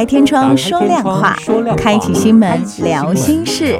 [0.00, 1.36] 开天窗说亮话，
[1.76, 3.76] 开启心门聊心事，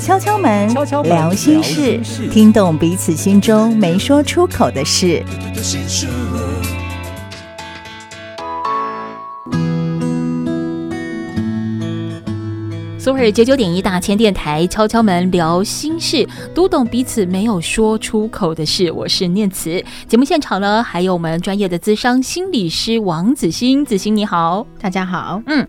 [0.00, 0.66] 敲敲门
[1.04, 5.22] 聊心事，听懂彼此心中没说出口的事。
[13.08, 18.92] 苏尔九九点一大千电台敲敲门聊心事，读懂彼此没有说出口的事。
[18.92, 25.66] 我是念慈，节目现场呢，还有我们专业的资商心理师王子欣，子欣你好，大家好，嗯。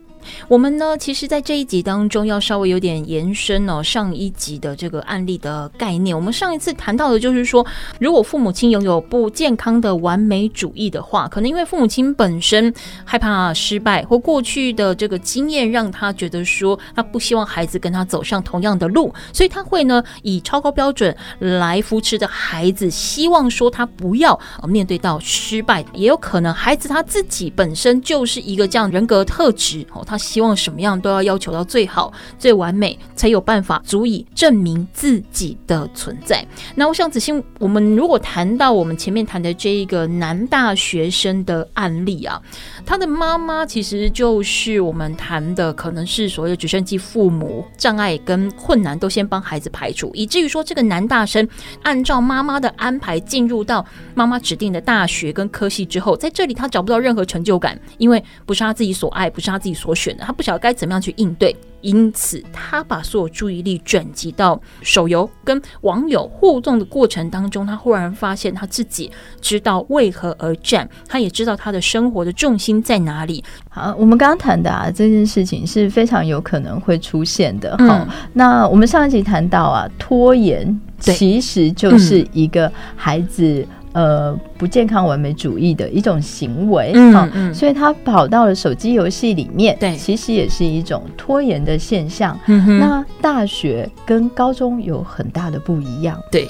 [0.47, 6.15] 我们呢，其实，在这一集当中，要稍微有点延伸哦，上一集的这个案例的概念。
[6.15, 7.65] 我们上一次谈到的就是说，
[7.99, 25.83] 如果父母亲拥有不健康的完美主义的话，可能因为父母亲本身害怕失败，或过去的这个经验让他觉得说，他不希望孩子跟他走上同样的路，所以他会呢，以超高标准来扶持着孩子，希望说他不要面对到失败。
[25.93, 30.18] 也有可能孩子他自己本身就是一个这样人格特质哦，他。
[30.19, 36.45] 希望什么样都要要求到最好、最完美，才有办法足以证明自己的存在。
[36.75, 42.41] 那我想子欣，我们如果谈到我们前面谈的这一个男大学生的案例啊，
[42.85, 51.47] 他的妈妈其实就是我们谈的，可能是所谓的直升机父母，障碍跟困难都先帮孩子排除，以至于说这个男大生
[51.83, 60.08] 按照妈妈的安排进入到妈妈指定的大学跟科系之后，在这里他找不到任何成就感，因为不是他自己所爱，不是他自己所选。
[60.17, 67.65] 他不晓得该怎么样去应对，因此他把所有注意力转移到手游跟网友互动的过程当中。
[67.65, 73.43] 他忽然发现他自己知道为何而战，他也知道他的生活的重心在哪里。
[73.69, 77.71] 好，我们刚刚谈的啊，这件事情是非常有可能会出现的。
[77.79, 83.67] 好，嗯，那我们上一集谈到啊，拖延其实就是一个孩子。
[83.99, 92.39] 呃，不健康完美主义的一种行为，嗯所以他跑到了手机游戏里面，对，其实也是一种拖延的现象。
[92.47, 96.47] 嗯，那大学跟高中有很大的不一样，对，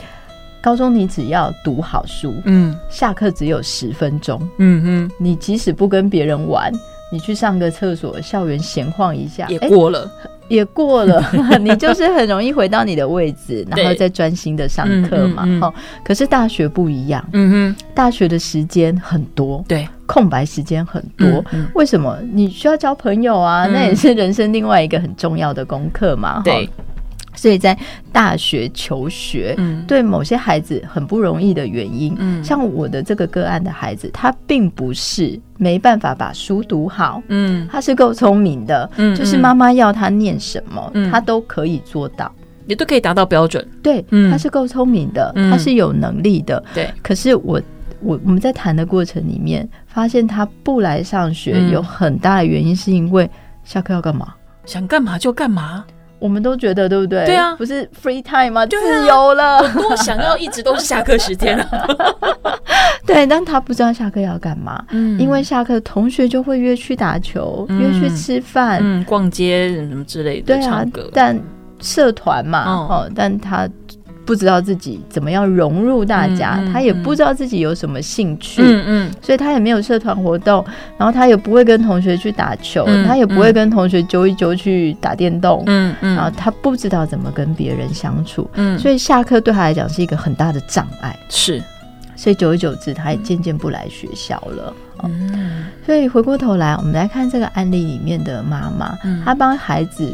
[0.62, 6.72] 高中你只要读好书，嗯，下课只有十分钟，嗯哼，你即使不跟别人玩，
[7.12, 10.02] 你去上个厕所，校园闲晃一下，也过了。
[10.02, 11.24] 欸也过了，
[11.62, 15.44] 你就是很容易回到你的位置，然后再专心的上课嘛。
[15.46, 15.74] 嗯嗯嗯、
[16.04, 21.44] 可是大学不一样，嗯哼，大学的时间很多，对，空白时间很多。
[21.76, 22.18] 为什么？
[22.34, 26.42] 你需要交朋友啊，嗯、那也是人生另外一个很重要的功课嘛。
[26.44, 26.70] 对。
[27.40, 27.78] 所以在
[28.12, 42.30] 大学求学，嗯，对某些孩子很不容易的原因，嗯，像我的这个个案的孩子，他并不是没办法把书读好，嗯，他是够聪明的，嗯，就是妈妈要他念什么，嗯，他都可以做到，
[42.68, 46.90] 也都可以达到标准，对，他是够聪明的，他是有能力的，对。
[47.02, 47.62] 可是我
[48.02, 53.30] 我我们在谈的过程里面，发现他不来上学有很大的原因，是因为
[53.64, 54.36] 下课要干嘛？
[54.66, 55.86] 想干嘛就干嘛。
[56.20, 57.26] 我们都觉得对不对？
[57.26, 58.62] 对啊，不是 free time 吗？
[58.62, 61.88] 啊、自由了，多想要一直都是下课时间啊。
[63.06, 64.84] 对，但他不知道下课要干嘛。
[64.92, 70.56] 嗯，因为下课同学就会约去打球，嗯、约去吃饭、嗯、逛街什么之类的。
[70.56, 71.40] 对啊，但
[71.80, 73.68] 社团嘛，哦，哦，但他。
[74.30, 80.64] 不知道自己怎么样融入大家，他也不知道自己有什么兴趣，嗯嗯、所以他也没有社团活动，
[81.00, 91.60] 然后他也不会跟同学去打球，嗯、他也不会跟同学揪一揪去打电动，嗯嗯、然后他不知道怎么跟别人相处，嗯、所以下课对他来讲是一个很大的障碍，是，
[92.16, 94.72] 所以久而久之，他也渐渐不来学校了。
[95.02, 100.08] 嗯，所以回过头来，我们来看这个案例里面的妈妈，嗯、她帮孩子。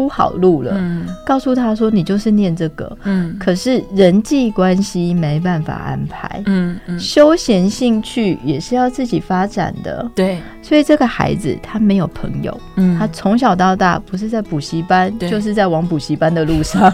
[0.00, 16.90] 铺好路了，嗯，告诉他说你就是念这个，嗯，可是人际关系没办法安排，嗯嗯，休闲兴趣也是要自己发展的，对，所以这个孩子他没有朋友，嗯，他从小到大不是在补习班，就是在往补习班的路上，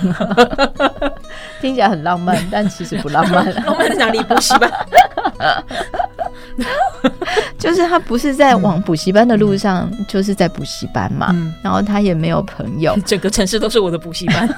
[1.63, 4.19] 听起来很浪漫，但其实不浪漫，浪漫在哪里？
[4.25, 4.69] 补习班。
[7.59, 11.29] 就是他不是在往补习班的路上，嗯、就是在补习班嘛。
[11.33, 14.49] 嗯、然后他也没有朋友， 整个城市都是我的补习班。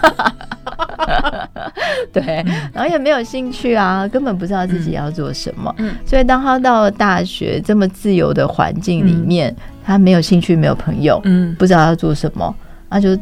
[2.13, 5.75] 对，然后也没有兴趣啊，根本不知道自己要做什么。
[5.79, 12.55] 嗯、所以当他到了大学这么自由的环境里面，嗯、他没有兴趣，没有朋友，嗯，不知道要做什么，
[12.91, 13.17] 那就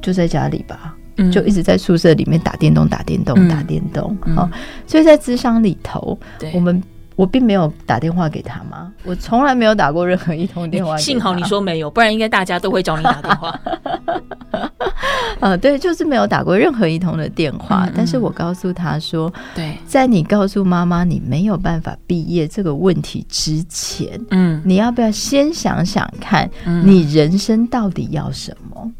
[0.00, 4.16] 就在家里吧，嗯、就一直在宿舍里面打电动，打电动，嗯、打电动。
[4.34, 6.18] 好、嗯，所以在智商里头，
[6.54, 6.82] 我们。
[7.18, 8.92] 我并没有打电话给他吗？
[9.02, 10.96] 我从来没有打过任何一通电话。
[11.02, 13.60] 幸好你说没有，不然应该大家都会找你打电话。
[15.40, 17.86] 呃， 对，就是没有打过任何一通的电话。
[17.86, 26.48] 嗯嗯，但是我告诉他说，对，在你告诉妈妈你没有办法毕业这个问题之前，嗯，你要不要先想想看，
[26.84, 28.92] 你人生到底要什么？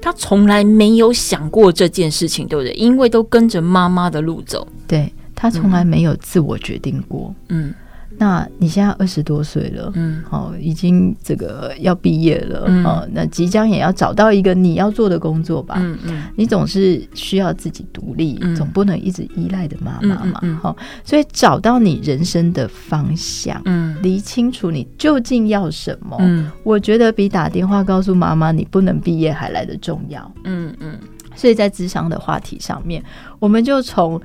[0.00, 2.72] 他从来没有想过这件事情，对不对？
[2.74, 5.12] 因为都跟着妈妈的路走，对，
[5.42, 7.74] 他从来没有自我决定过，嗯。
[8.18, 30.98] 那你现在二十多岁了，嗯，好，已经这个要毕业了，嗯，哦，那即将也要找到一个你要做的工作吧，嗯嗯，你总是需要自己独立，嗯，总不能一直依赖的妈妈嘛，好，所以找到你人生的方向，嗯，理清楚你究竟要什么，嗯，我觉得比打电话告诉妈妈你不能毕业还来的重要，嗯嗯，
[31.34, 33.02] 所以在智商的话题上面，
[33.40, 34.20] 我们就从。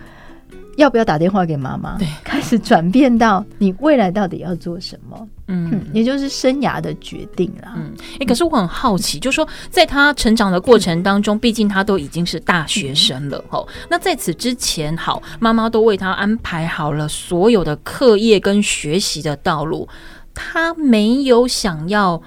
[0.77, 1.97] 要不要打电话给妈妈？
[1.97, 5.27] 对，开始转变到你未来到底要做什么？
[5.47, 7.73] 嗯，嗯，也就是生涯的决定啦。
[7.75, 13.87] 嗯，哎、欸，可是我很好奇，就是说在他成长的过程当中，毕竟他都已经是大学生了，吼、嗯。
[13.89, 19.87] 那在此之前，好，妈妈都为他安排好了所有的课业跟学习的道路，
[20.33, 22.21] 他没有想要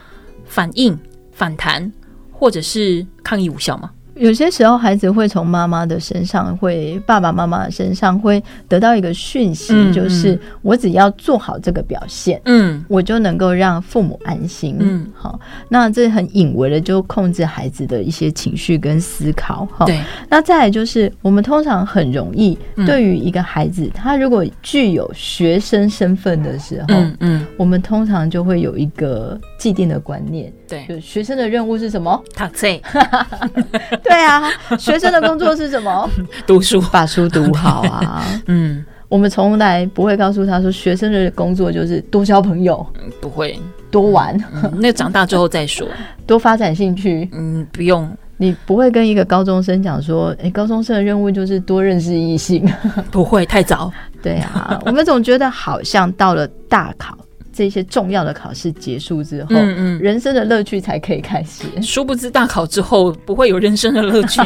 [0.45, 0.99] 反应、
[1.31, 1.93] 反弹，
[2.33, 3.91] 或者是抗议无效吗？
[4.15, 20.01] 有些时候，孩子会从妈妈的身上，会爸爸妈妈的身上会得到一个讯息，嗯、就是我只要做好这个表现，嗯，我就能够让父母安心，嗯，好，那这很隐微的就控制孩子的一些情绪跟思考，哈，对。
[20.29, 32.23] 那再来就是，我们通常很容易对于一个孩子，他如果具有学生身份的时候，嗯，嗯，我们通常就会有一个既定的观念，对，就学生的任务是什么？
[32.37, 32.81] 读书。
[34.05, 36.11] 对啊，学生的工作是什么？
[36.47, 38.25] 读书， 把书读好啊。
[38.47, 42.85] 嗯，我们从来不会告诉他说，学生的工作就是多交朋友，
[43.21, 43.59] 不会
[43.91, 44.37] 多玩。
[44.63, 45.87] 嗯、那长大之后再说，
[46.27, 47.29] 多发展兴趣。
[47.33, 52.67] 嗯，不用，你不会跟一个高中生讲说，哎，高中生的任务就是多认识异性，
[53.11, 53.93] 不会太早。
[54.23, 57.17] 对啊，我们总觉得好像到了大考。
[57.61, 61.65] 这些重要的考试结束之后，嗯嗯，人生的乐趣才可以开始。
[61.83, 64.41] 殊不知大考之后不会有人生的乐趣。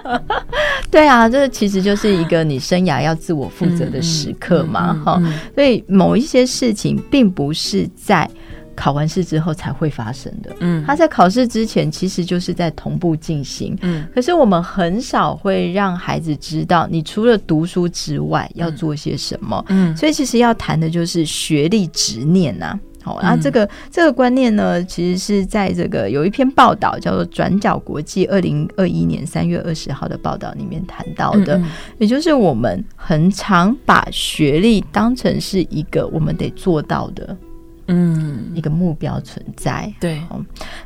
[0.92, 5.18] 对啊，这其实就是一个你生涯要自我负责的时刻嘛，哈。
[5.54, 8.28] 所以某一些事情并不是在。
[8.76, 31.60] 考完试之后才会发生的，嗯，他在考试之前其实就是在同步进行，嗯，可是我们很少会让孩子知道，你除了读书之外要做些什么，嗯，所以其实要谈的就是学历执念呐，好，那这个这个观念呢，其实是在这个有一篇报道叫做《转角国际》二零二一年三月二十号的报道里面谈到的，
[31.98, 37.36] 也就是我们很常把学历当成是一个我们得做到的。
[37.88, 40.20] 嗯，一个目标存在，对，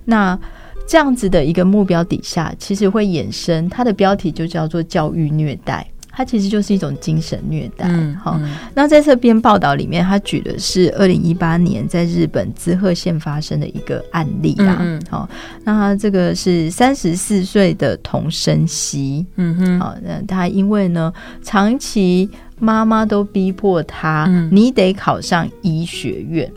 [0.05, 0.39] 那
[0.87, 7.87] 这样子的一个目标底下，其实会衍生它的标题就叫做教育虐待，它其实就是一种精神虐待。
[8.17, 14.75] 好、嗯，嗯、那在这篇报道里面，他举的是二零一八年在日本滋贺县发生的一个案例啊。
[15.09, 15.29] 好、嗯。
[15.29, 15.29] 嗯，
[15.65, 21.13] 那他这个是三十四岁的童生希，嗯哼，好，那他因为呢，
[21.43, 26.51] 长期妈妈都逼迫他，嗯、你得考上医学院。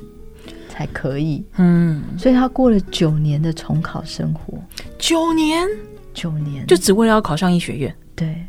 [0.74, 4.58] 才可以，嗯，所以他过了九年的重考生活，
[4.98, 5.68] 九年，
[6.16, 7.96] 九年，就只为了要考上医学院。
[8.16, 8.44] 对，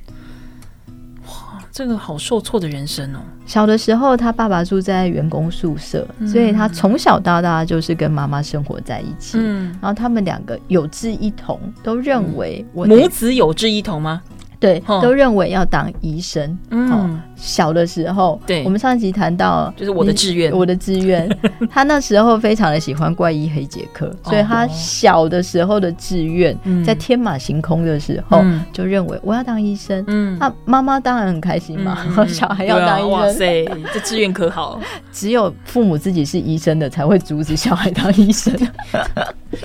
[1.26, 3.18] 哇，这个好受挫的人生哦。
[3.44, 9.36] 小的时候，他爸爸住在员工宿舍，嗯、所以他从小到大就是跟妈妈生活在一起。
[9.38, 14.22] 嗯，然后他们两个有志一同，都认为我母子有志一同吗？
[14.58, 16.58] 对，都认为要当医生。
[16.70, 21.28] 嗯，小的时候，对，我们上一集谈到，就是我的志愿，我的志愿。
[21.70, 30.02] 他那时候非常的喜欢怪医黑杰克，所以他小的时候的志愿，在天马行空的时候，就认为我要当医生。
[30.06, 31.98] 嗯，那妈妈当然很开心嘛，
[32.28, 34.80] 小孩要当医生，哇塞，这志愿可好。
[35.12, 38.54] 只有父母自己是医生的，才会阻止小孩当医生。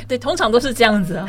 [0.08, 1.28] 对，通常都是这样子啊。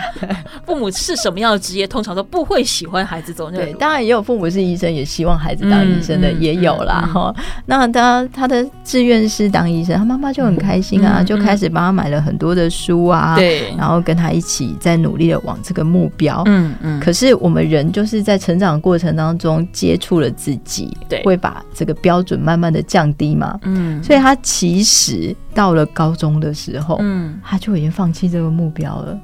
[0.67, 3.59] 父母是什么样的职业，通常都不会喜欢孩子走那。
[3.59, 7.35] 对，当然也有父母是医生，也希望孩子当医生的，也有啦哈。
[7.67, 16.43] 那他他的志愿是当医生，他妈妈就很开心啊，就开始帮他买了很多的书啊，对，然后跟他一起在努力的往这个目标。
[16.47, 17.01] 嗯嗯。
[17.01, 23.59] 可是我们人就是在成长的过程当中接触了自己，对，会把这个标准慢慢的降低嘛。
[23.63, 24.03] 嗯。
[24.03, 29.19] 所以他其实到了高中的时候，嗯，他就已经放弃这个目标了，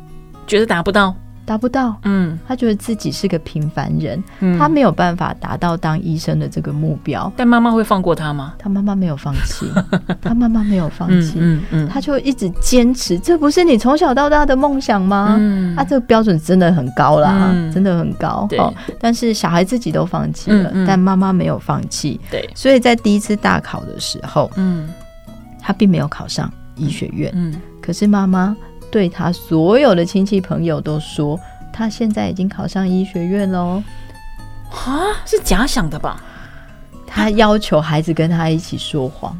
[0.46, 1.14] 觉得达不到。
[1.46, 7.32] 达不到，嗯，他觉得自己是个平凡人，嗯他没有办法达到当医生的这个目标。
[7.36, 8.54] 但妈妈会放过他吗？
[8.58, 9.70] 他妈妈没有放弃，
[10.20, 15.36] 他妈妈没有放弃，嗯嗯，他就一直坚持，这不是你从小到大的梦想吗？
[15.38, 18.46] 嗯，啊，这个标准真的很高啦，嗯真的很高。
[18.50, 22.20] 对哦，但是小孩自己都放弃了，但妈妈没有放弃。
[22.28, 24.88] 对，所以在第一次大考的时候，嗯
[25.60, 27.30] 他并没有考上医学院。
[27.34, 28.56] 嗯，可是妈妈
[28.90, 31.38] 对他所有的亲戚朋友都说，
[31.72, 33.82] 他现在已经考上医学院喽。
[34.70, 36.22] 啊，是假想的吧？
[37.06, 39.36] 他要求孩子跟他一起说谎，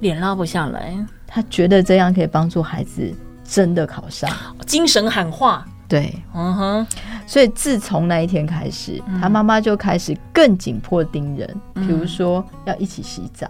[0.00, 0.96] 脸拉不下来，
[1.26, 4.28] 他觉得这样可以帮助孩子真的考上。
[4.66, 6.86] 精神喊话，对，嗯哼，
[7.26, 13.48] 所以自从那一天开始，嗯他妈妈就开始更紧迫盯人，嗯比如说要一起洗澡，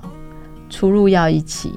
[0.69, 1.73] 出入要一起，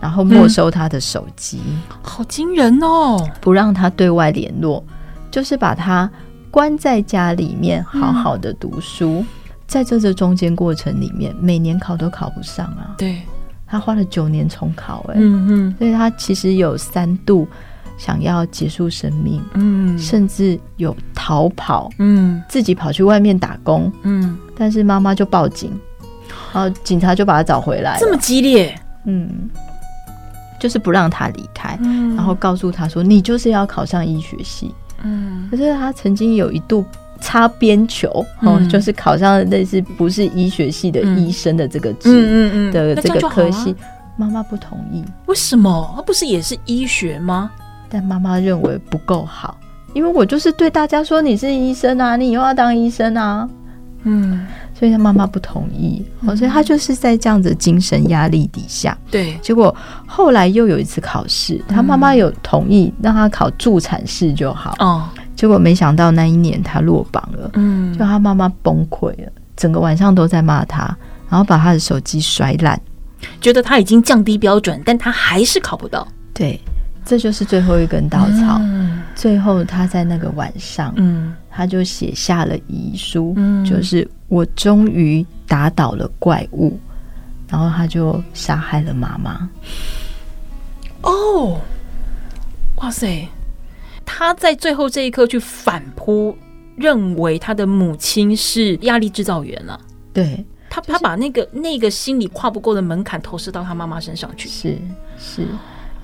[0.00, 1.60] 然后没收他的手机，
[2.02, 3.18] 好惊人哦！
[3.40, 4.82] 不让他对外联络，
[5.30, 6.10] 就是把他
[6.50, 9.24] 关在家里面，好好的读书。
[9.66, 13.20] 在这这中间过程里面，每年考都考不上啊，对，
[13.66, 15.74] 他花了九年重考、欸，哎、嗯嗯。
[15.78, 17.48] 所以他其实有三度
[17.98, 19.98] 想要结束生命，嗯。
[19.98, 22.40] 甚至有逃跑，嗯。
[22.48, 25.72] 自己跑去外面打工，嗯，但是妈妈就报警，
[26.52, 29.50] 然后警察就把他找回来，这么激烈，嗯，
[30.58, 32.14] 就是不让他离开，嗯。
[32.16, 34.74] 然后告诉他说，你就是要考上医学系。
[35.02, 35.48] 嗯。
[35.50, 36.84] 可是他曾经有一度
[37.20, 38.08] 擦边球，
[38.42, 43.74] 哦，嗯就是考上类似不是医学系的医生的这个职嗯嗯的这个科系
[44.18, 45.92] 那，妈妈不同意，为什么？
[45.96, 47.50] 他不是也是医学吗？
[47.88, 49.56] 但妈妈认为不够好，
[49.94, 53.48] 因为我就是对大家说你是医生啊，你以后要当医生啊，
[54.08, 59.74] 嗯，所以他妈妈不同意，哦，所以他就是在这样子精神压力底下，对，结果
[60.06, 67.92] 后来又有一次考试，他妈妈有同意让他考助产士就好，哦，结果没想到那一年他落榜了，嗯。
[67.98, 70.84] 就他妈妈崩溃了，整个晚上都在骂他，
[71.28, 72.80] 然后把他的手机摔烂。
[73.40, 76.06] 觉得他已经降低标准，但他还是考不到。
[76.34, 76.60] 对，
[77.04, 78.58] 这就是最后一根稻草。
[78.60, 79.02] 嗯。
[79.14, 86.78] 最后他在那个晚上，嗯他就写下了遗书，嗯就是我终于打倒了怪物，
[87.48, 89.48] 然后他就杀害了妈妈。
[91.02, 91.58] 哦，
[92.76, 93.26] 哇塞！
[94.04, 96.36] 他在最后这一刻去反扑，
[96.76, 99.80] 认为他的母亲是压力制造员了、
[100.12, 104.48] 对，他他把那个那个心里跨不过的门槛投射到他妈妈身上去。
[104.48, 104.78] 是
[105.18, 105.46] 是，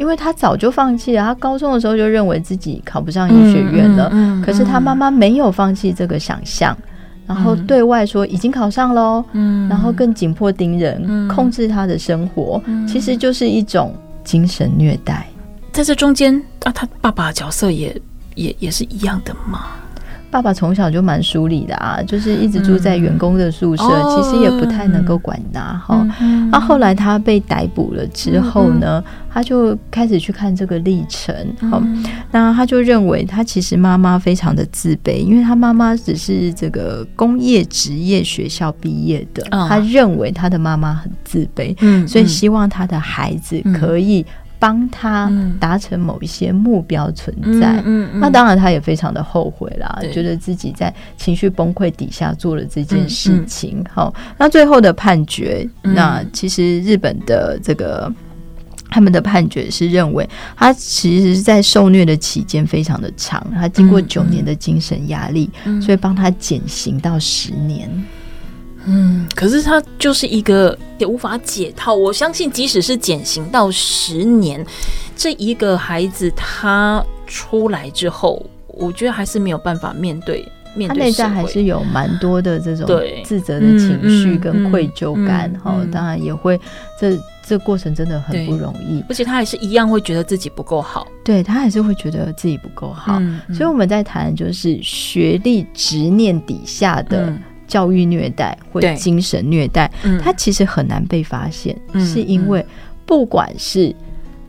[0.02, 6.76] 因为他早就放弃了，他高中的时候就认为自己考不上医学院了，嗯嗯嗯可是他妈妈没有放弃这个想象，
[7.24, 9.68] 然后对外说已经考上喽，嗯。
[9.68, 11.28] 然后更紧迫盯人，嗯。
[11.28, 12.84] 控制他的生活，嗯。
[12.84, 13.94] 其实就是一种
[14.24, 15.24] 精神虐待。
[15.70, 17.96] 在这中间啊，他爸爸的角色也
[18.34, 19.66] 也也是一样的嘛。
[20.32, 26.08] 爸爸从小就蛮疏离的啊，就是一直住在员工的宿舍，嗯其实也不太能够管他哈。
[26.22, 31.34] 嗯那、后来他被逮捕了之后呢，他就开始去看这个历程。
[31.70, 39.68] 好、嗯那他就认为他其实妈妈非常的自卑，因为他妈妈只是这个工业职业学校毕业的，嗯。
[39.68, 44.24] 他认为他的妈妈很自卑，嗯所以希望他的孩子可以
[44.62, 47.72] 帮他嗯达成某一些目标存在。
[47.78, 53.84] 嗯嗯嗯那当然，他也非常的后悔啦，觉得自己在情绪崩溃底下做了这件事嗯情。
[53.92, 58.12] 好，那最后的判决，嗯那其实日本的这个。
[58.94, 67.88] 他们的判决是认为，他其实是在受虐的期间非常的长，他经过九年的精神压力，嗯所以帮他减刑到十年。
[68.86, 71.94] 嗯，可是他就是一个也无法解套。
[71.94, 74.64] 我相信，即使是减刑到十年，
[75.16, 82.88] 这一个孩子他出来之后，我觉得还是没有办法面对面他内在还是有蛮多的这种
[83.24, 85.90] 自责的情绪跟愧疚感嗯嗯嗯，哈、嗯。
[85.90, 86.58] 当然也会
[86.98, 89.04] 这这过程真的很不容易。
[89.08, 91.06] 而且他还是一样会觉得自己不够好。
[91.24, 93.20] 对他还是会觉得自己不够好，
[93.52, 98.94] 所以我们在谈就是学历执念底下的嗯教育虐待或对。
[98.96, 100.20] 精神虐待，嗯。
[100.22, 102.62] 它其实很难被发现，嗯是因为
[103.06, 103.94] 不管是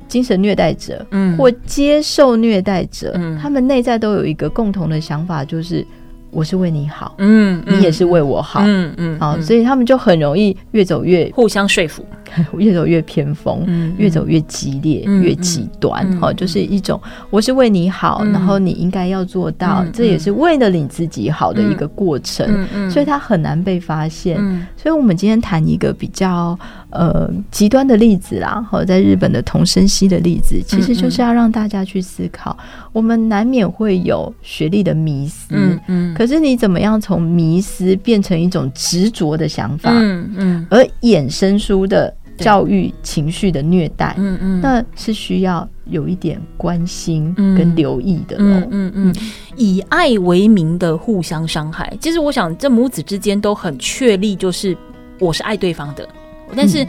[0.10, 1.38] 精神虐待者，嗯。
[1.38, 3.40] 或接受虐待者，嗯。
[3.42, 5.86] 他们内在都有一个共同的想法，就是
[6.32, 9.42] 我是为你好，嗯你也是为我好，嗯嗯，好，嗯。
[9.42, 12.06] 所以他们就很容易越走越互相说服。
[12.58, 17.00] 越走越偏锋，嗯，越走越激烈，嗯、越极端，哈、嗯，就是一种
[17.30, 24.38] 我是为你好，嗯、然后你应该要做到，嗯、这也是为了你自己好的一个过程，所以它很难被发现。
[24.40, 26.58] 嗯、所以我们今天谈一个比较
[26.90, 32.58] 呃极端的例子啦，哈，在日本的同声系的例子，其实就是要让大家去思考，
[32.92, 42.14] 我们难免会有学历的迷思，嗯嗯，可是你怎么样从迷思变成一种执着的想法，嗯嗯，而衍生出的。
[42.38, 49.16] 教育情绪的虐待，嗯嗯，那是需要有一点关心跟留意的喽，嗯嗯嗯，
[49.56, 54.76] 以爱为名的互相伤害，其实我想这母子之间都很确立，就是
[55.20, 56.08] 我是爱对方的，
[56.56, 56.86] 但是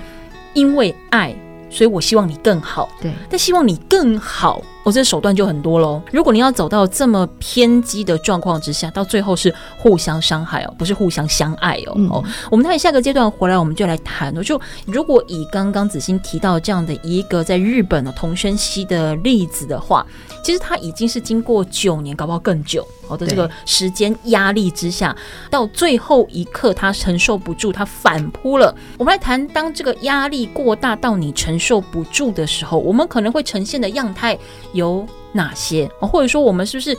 [0.54, 1.34] 因为爱，
[1.68, 4.62] 所以我希望你更好，对，但希望你更好。
[4.84, 6.00] 我、哦、这手段就很多喽。
[6.12, 11.94] 如果你要走到这么偏激的状况之下，到最后是互相伤害哦，不是互相相爱哦。
[11.96, 14.34] 嗯、哦，我们在下个阶段回来，我们就来谈。
[14.42, 20.06] 就如果以刚刚子欣提到这样的一个在日本的同声系的例子的话，
[20.42, 25.16] 其实他已经是经过九年，搞不好更久好的这个时间压力之下，
[25.48, 28.74] 到最后一刻他承受不住，他反扑了。
[28.98, 34.38] 我们来谈，当这个压力过大到你承受不住的时候，我们可能会呈现的样态。
[34.74, 35.90] 有哪些？
[36.00, 36.96] 或者说，我们是不是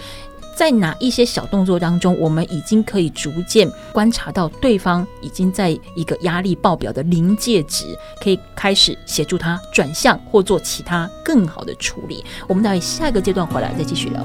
[0.55, 7.85] 在哪一些小动作当中，我们已经可以逐渐观察到对方已经在一个压力爆表的临界值，
[8.23, 12.23] 可以开始协助他转向或做其他更好的处理？
[12.47, 14.23] 我们待下一个阶段回来再继续聊。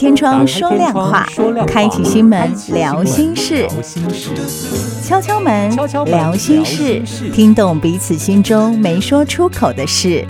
[0.00, 1.28] 天窗说亮话，
[1.66, 3.68] 开启心门聊心事，
[5.04, 5.70] 敲敲门
[6.06, 7.02] 聊心事，
[7.34, 10.24] 听懂彼此心中没说出口的事。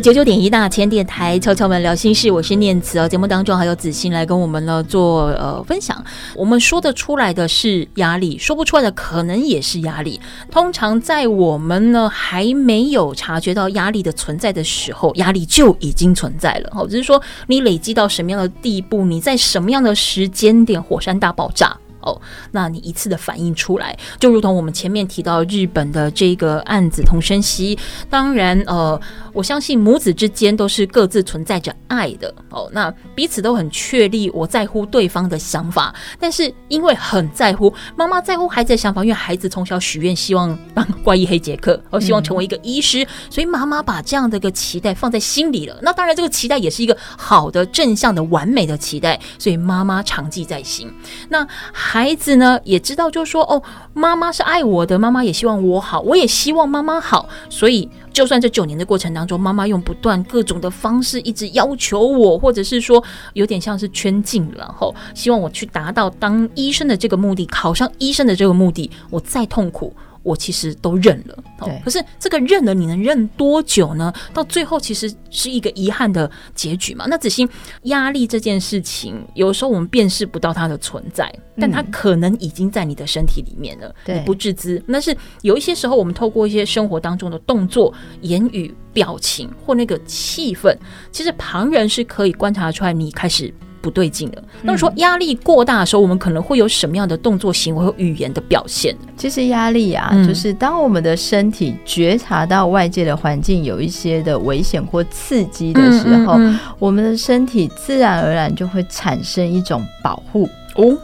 [0.00, 3.08] 九九点一大千电台敲敲门聊心事，我是念慈哦。
[3.08, 6.02] 节目当中还有子欣来跟我们呢做呃分享。
[6.34, 10.20] 我们说得出来的是压力，说不出来的可能也是压力。
[10.50, 16.70] 通常在我们呢还没有察觉到压力的存在的时候，压力就已经存在了。
[16.74, 21.76] 好，只是说你累积到什么样的地步，你在什么样的时间点，火山大爆炸。
[22.04, 22.20] 哦，
[22.52, 27.78] 那你一次的反应出来，就如同我们前面提到日本的这个案子同生息，
[28.10, 29.00] 当然，呃，
[29.32, 45.78] 我相信母子之间都是各自存在着爱的哦，那彼此都很确立我在乎对方的想法，但是因为很在乎，妈妈在乎孩子的想法，因为孩子从小许愿希望当怪医黑杰克，哦，希望成为一个医师，嗯、所以妈妈把这样的一个期待放在心里了。
[45.80, 50.92] 那当然，这个期待也是一个好的、正向的、完美的期待，所以妈妈常记在心。
[51.28, 51.46] 那。
[51.94, 57.28] 孩子呢也知道，就是说哦，妈妈是爱我的，妈妈也希望我好，我也希望妈妈好。
[57.48, 63.00] 所以，就算这九年的过程当中，妈妈用不断各种的方式一直要求我，或者是说
[63.34, 69.94] 有点像是圈禁，然后希望我去达到当医生的这个目的，考上医生的这个目的，我再痛苦。
[70.24, 71.80] 我其实都认了，对。
[71.84, 74.12] 可是这个认了，你能认多久呢？
[74.32, 77.04] 到最后其实是一个遗憾的结局嘛。
[77.08, 77.48] 那子欣，
[77.82, 84.82] 压力这件事情，有时候我们辨识不到它的存在，但它可能已经在你的身体里面了，对，你不自知。
[84.86, 90.74] 那是有一些时候，我们透过一些生活当中的动作、言语、表情或那个气氛，
[91.12, 93.52] 其实旁人是可以观察出来，你开始。
[93.84, 94.42] 不对劲了。
[94.62, 98.96] 那么说压力过大的时候，我们可能会有什么样的动作、行为和语言的表现？
[99.14, 110.96] 其实压力啊，就是当我们的身体觉察到外界的环境有一些的危险或刺激的时候，嗯嗯嗯、我们的身体自然而然就会产生一种保护哦。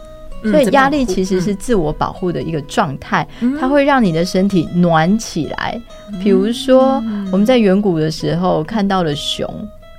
[0.43, 3.29] 所以压力其实是自我保护的一个状态，
[3.61, 5.79] 它会让你的身体暖起来。
[6.23, 6.95] 比如说
[7.31, 9.47] 我们在远古的时候看到了熊。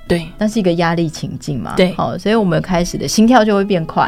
[0.08, 1.74] 对，那是一个压力情境嘛？
[1.76, 4.06] 对，好，所以我们开始的心跳就会变快，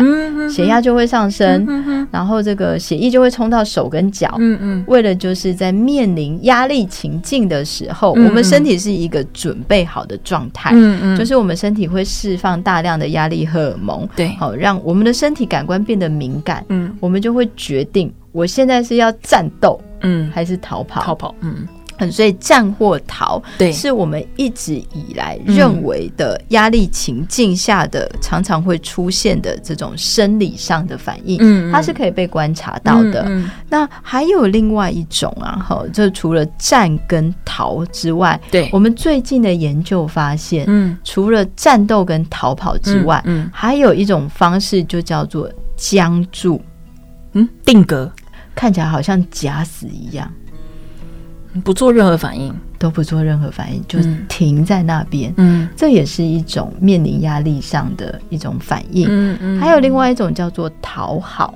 [0.50, 1.66] 血压就会上升，
[2.10, 4.34] 然后这个血液就会冲到手跟脚。
[4.38, 10.70] 嗯嗯，为了就是在面临压力情境的时候，我们身体是一个准备好的状态。
[10.74, 16.62] 嗯嗯，就是我们身体会释放大量的压力荷尔蒙，对，好，让我们的身体感官变得敏感。
[16.68, 21.00] 嗯，我们就会决定我现在是要战斗，嗯，还是逃跑？
[21.00, 21.66] 逃跑，嗯。
[21.98, 33.24] 嗯，所以战或逃，对，是我们一直以来认为的压力情境下的常常会出现的这种生理上的反应，嗯，它是可以被观察到的。
[33.26, 46.60] 嗯，那还有另外一种啊，哈，就除了战跟逃之外，对，我们最近的研究发现，嗯，除了战斗跟逃跑之外，嗯，还有一种方式就叫做僵住。
[47.36, 48.08] 嗯，定格，
[48.54, 50.32] 看起来好像假死一样，
[51.62, 55.32] 不做任何反应，都不做任何反应，就停在那边。
[55.36, 59.06] 嗯，这也是一种面临压力上的一种反应。
[59.08, 61.54] 嗯嗯，还有另外一种叫做讨好，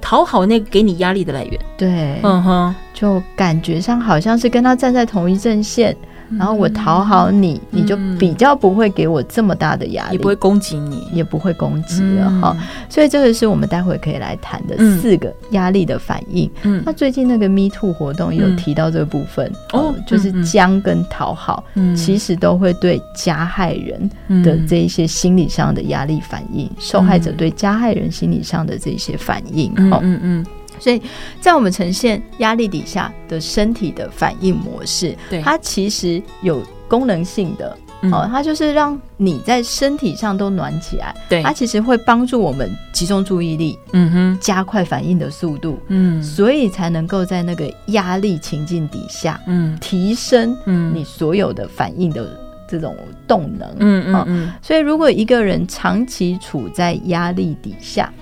[0.00, 1.60] 讨好那个给你压力的来源。
[1.76, 5.96] 对，嗯哼，就感觉上好像是跟他站在同一阵线。
[6.38, 12.56] 然后我讨好你，你就比较不会给我这么大的压力，也不会攻击你，也不会攻击了哈。
[12.88, 16.50] 所以这个是我们待会可以来谈的四个压力的反应。
[16.62, 21.64] 嗯，那最近那个 Me Too 活动有提到这个部分哦，就是僵跟讨好，
[21.96, 24.10] 其实都会对加害人
[24.44, 29.72] 的这一些心理上的压力反应，受害者对加害人心理上的这些反应。
[29.76, 30.46] 嗯嗯嗯。
[30.80, 31.00] 所以
[31.40, 50.56] 在我们呈现压力底下的身体的反应模式，对，它其实有功能性的，嗯、哦，它就是让你在身体上都暖起来，对，它其实会帮助我们集中注意力，嗯哼，加快反应的速度，嗯，所以才能够在那个压力情境底下，嗯，提升
[50.92, 52.96] 你所有的反应的这种
[53.28, 58.12] 动能，嗯嗯嗯，所以如果一个人长期处在压力底下，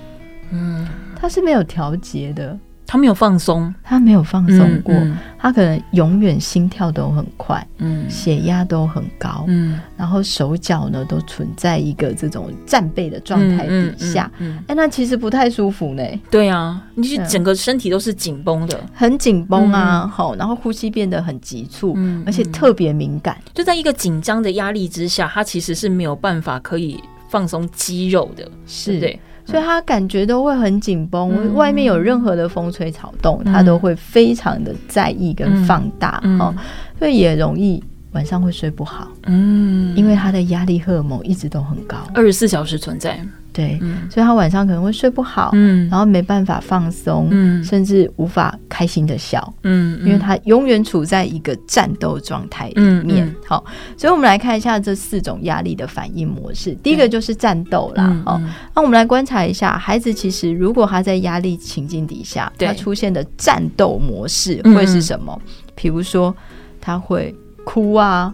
[0.51, 0.87] 嗯。
[1.21, 16.03] 他是没有调节的，他没有放松，他没有放松过，嗯嗯、他可能永远心跳都很快，嗯，血压都很高，嗯，然后手脚呢都存在一个这种战备的状态底下，嗯，哎、那其实不太舒服呢。
[16.31, 28.99] 对啊，你是整个身体都是紧绷的，很紧绷啊，好、嗯，然后呼吸变得很急促，嗯，而且特别敏感，就在一个紧张的压力之下，他其实是没有办法可以放松肌肉的，是。
[28.99, 29.21] 对。
[29.51, 36.39] 所以他感觉都会很紧绷，嗯、外面有任何的风吹草动，嗯、他都会非常的在意跟放大，嗯。
[36.39, 36.55] 嗯、
[36.99, 43.19] 所以也容易晚上会睡不好，嗯，因为他的压力荷尔蒙一直都很高，二十四小时存在。
[43.51, 43.77] 对，
[44.09, 53.35] 所以他晚上可能会睡不好，嗯，然后没办法放松，嗯，甚至无法开心的笑，嗯，因为他永远处在一个战斗状态里面。
[53.45, 53.65] 好，
[53.97, 56.73] 所以我们来看一下这四种压力的反应模式。
[56.85, 58.41] 第一个就是战斗啦，好，
[58.77, 65.37] 那我们来观察一下，孩子其实如果他在压力情境底下，他出现的战斗模式会是什么？
[65.75, 66.33] 比如说
[66.81, 67.35] 他会
[67.69, 68.33] 哭啊。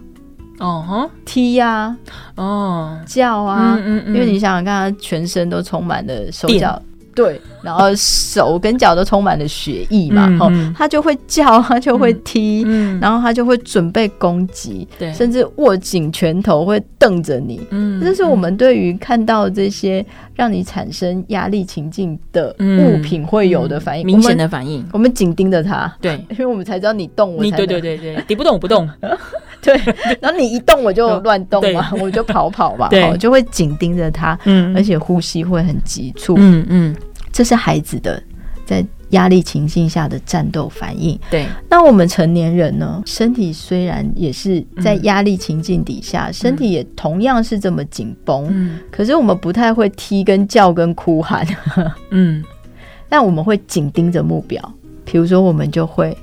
[0.59, 1.93] 哦哈，踢呀，
[2.37, 6.81] 哦，叫啊，嗯嗯，因为你想想看，他全身都充满了手脚，
[7.15, 12.61] 对，然后手跟脚都充满了血意嘛，哈，他就会叫，他就会踢，
[12.99, 28.87] 然后他就会准备攻击，对，甚至握紧拳头会瞪着你，嗯，这是我们对于看到这些让你产生压力情境的物品会有的反应，明显的反应，我们紧盯着他，对，因为我们才知道你动，我才对对对对，敌不动我不动。
[29.65, 36.95] 对， 然后你一动我就乱动嘛，我就跑跑嘛，对，就会紧盯着他，嗯，而且呼吸会很急促，嗯嗯，
[37.31, 38.21] 这是孩子的
[38.65, 41.17] 在压力情境下的战斗反应。
[41.29, 43.01] 对，那我们成年人呢？
[43.05, 51.45] 身体虽然也是在压力情境底下，身体也同样是这么紧绷，嗯，可是我们不太会踢跟叫跟哭喊，
[52.09, 52.43] 嗯，
[53.07, 54.59] 但我们会紧盯着目标，
[55.05, 56.17] 比如说我们就会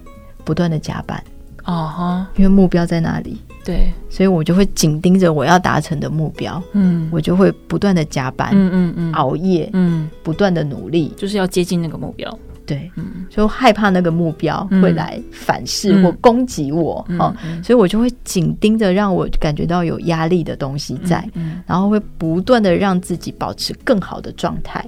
[0.45, 1.23] 不断的加班。
[1.64, 21.29] 哦哈，因为目标在哪里，对，所以我就会紧盯着我要达成的目标，嗯，我就会不断的加班，嗯嗯嗯，熬夜，嗯，不断的努力，就是要接近那个目标，对，嗯，就害怕那个目标会来反噬或攻击我，哦，所以我就会紧盯着让我感觉到有压力的东西在，
[21.66, 24.85] 然后会不断的让自己保持更好的状态。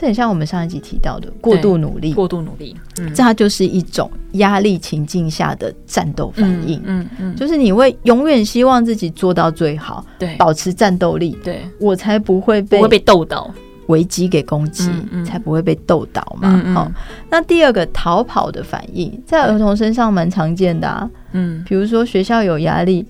[0.00, 13.52] 这很像我们上一集提到的过度努力，过度努力，嗯，这它就是一种压力情境下的战斗反应，嗯嗯，就是你会永远希望自己做到最好，对，保持战斗力，对，我才不会被不会被斗倒，
[13.88, 14.88] 危机给攻击，
[15.26, 16.62] 才不会被斗倒嘛。
[16.72, 16.92] 好，
[17.28, 23.04] 那第二个逃跑的反应，在儿童身上蛮常见的啊，嗯，比如说学校有压力。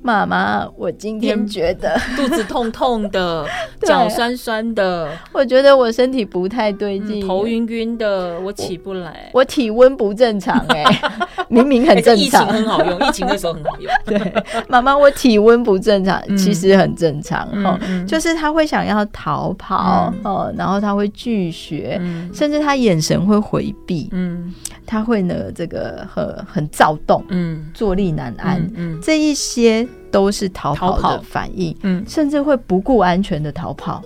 [0.00, 3.46] 妈妈，我今天觉得 肚子痛痛的，
[3.82, 10.84] 脚酸酸的，我觉得我身体不太对劲，头晕晕的，我起不来，我体温不正常，哎，
[11.48, 13.92] 明明很正常，疫情很好用，疫情的时候很好用。
[14.06, 14.32] 对，
[14.68, 22.00] 妈妈，我体温不正常，其实很正常哦，就是他会想要逃跑哦，然后他会拒绝，
[22.32, 24.54] 甚至他眼神会回避，嗯，
[24.86, 29.87] 他会呢这个很很躁动，嗯，坐立难安，嗯，这一些。
[30.10, 34.02] 都是逃跑的反应，嗯，甚至会不顾安全的逃跑。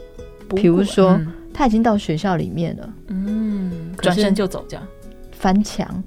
[0.55, 1.19] 比如说，
[1.53, 4.87] 他已经到学校里面了，嗯，转身就走，这样。
[5.33, 6.03] 翻墙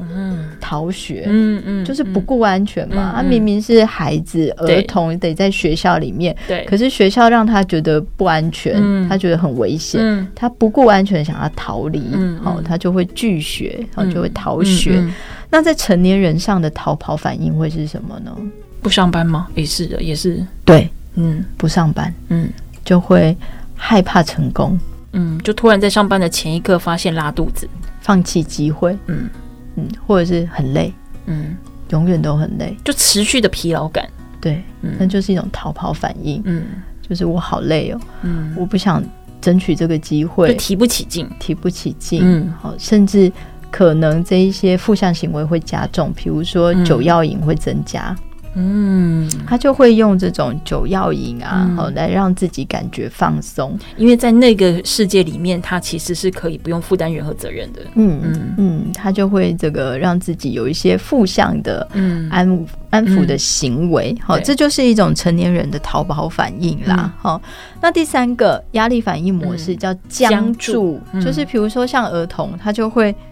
[0.00, 3.14] 嗯，逃学，嗯嗯，就是不顾安全嘛。
[3.16, 12.00] 他明明是孩子儿童，得在学校里面，对，可是学校让他觉得不安全，他觉得很危险，他不顾安全，想要逃离，
[12.40, 15.04] 好，他就会拒学，然后，就会逃学。
[15.50, 18.36] 那在成年人上的逃跑反应会是什么呢？
[18.82, 19.48] 不上班吗？
[19.54, 20.44] 也是的，也是。
[20.64, 22.48] 对，嗯，不上班，嗯，
[22.84, 23.36] 就会
[23.74, 24.78] 害怕成功，
[25.12, 27.68] 嗯，就突然在上班的前一刻发现拉肚子，
[28.00, 29.28] 放弃机会，嗯。
[29.76, 30.92] 嗯，或者是很累，
[31.26, 31.56] 嗯，
[31.90, 34.08] 永远都很累，就持续的疲劳感，
[34.40, 36.64] 对，那就是一种逃跑反应，嗯，
[37.08, 39.00] 就是我好累哦，嗯，我不想
[39.40, 43.30] 争取这个机会，提不起劲，提不起劲，嗯，好，甚至。
[43.70, 48.16] 可能这一些负向行为会加重，比如说酒药瘾会增加，
[48.54, 58.54] 嗯，他就会用这种酒药饮啊，好、嗯、来让自己感觉放松，因为在那个世界里面，他其实是可以不用负担任何责任的，嗯嗯。
[58.58, 61.86] 嗯，他就会这个让自己有一些负向的
[62.30, 73.14] 安、嗯、安抚的行为，好、嗯，这就是一种成年人的逃跑反应啦，好、嗯，那第三个压力反应模式叫僵住，嗯、就是比如说像儿童，他就会。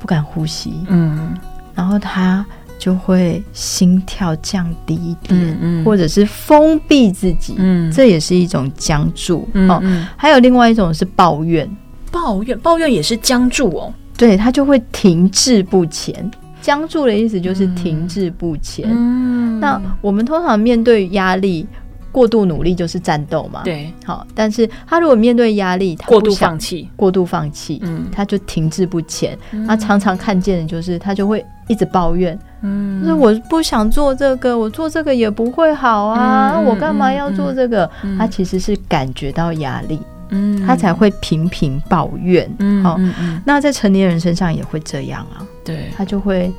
[0.00, 1.34] 不敢呼吸，嗯，
[1.74, 2.44] 然后他
[2.78, 5.84] 就会心跳降低一点，嗯，嗯。
[5.84, 11.68] 或者是封闭自己，嗯，这也是一种僵住，嗯，嗯，还有另外一种是抱怨，
[12.10, 21.66] 抱怨，抱怨也是僵住哦，对，他就会停滞不前，僵住的意思就是停滞不前，嗯，那我们通常面对压力。
[22.14, 29.36] 过度努力就是战斗嘛，对，好，但是他如果面对压力，他过度放弃，过度放弃，嗯，他就停滞不前。
[29.66, 37.88] 他常常看见的就是他就会一直抱怨，嗯，就是我不想做这个，我做这个也不会好啊，我干嘛要做这个？
[38.18, 40.00] 他其实是感觉到压力，
[40.30, 42.98] 嗯，他才会频频抱怨，嗯，好，
[43.44, 46.52] 那在成年人身上也会这样啊，对，他就会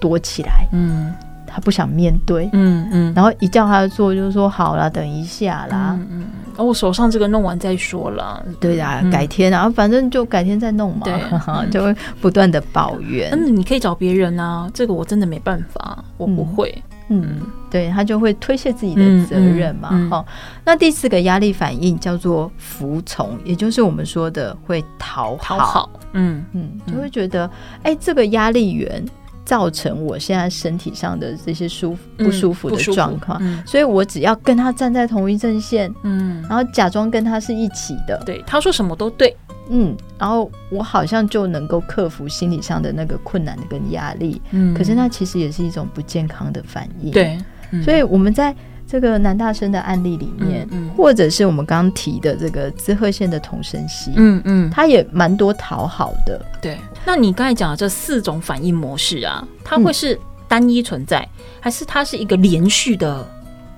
[0.00, 1.14] 躲起来，嗯。
[1.58, 11.20] 他不想面对，嗯嗯，然后一叫他做，就是说好了，等一下啦，嗯嗯，哦，我手上这个弄完再说了，对呀，改天啊，反正就改天再弄嘛，对，
[11.68, 13.32] 就会不断的抱怨。
[13.32, 16.72] 嗯，你可以找别人啊，这个我真的没办法，我不会，
[17.08, 20.24] 嗯，对，他就会推卸自己的责任嘛，哈。
[20.64, 27.50] 那第四个压力反应叫做服从，也就是我们说的会讨好，嗯嗯，就会觉得，
[27.82, 29.04] 哎，这个压力源。
[29.48, 39.34] 造成我现在身体上的这些舒服不舒服的状况，嗯嗯、所以我只要跟他站在同一阵线，嗯，然后假装跟他是一起的，对，他说什么都对，
[39.70, 47.38] 嗯，然后我好像就能够克服心理上的那个困难跟压力，嗯，可是那其实也是一种不健康的反应，对，
[47.70, 48.54] 嗯、所以我们在。
[48.88, 56.40] 这个男大生的案例里面，嗯嗯、或者是我们刚刚提的这个滋贺县的童声系，嗯嗯，他也蛮多讨好的。
[56.62, 63.22] 对，那你刚才讲的这四种反应模式啊，它会是单一存在，嗯、还是它是一个连续的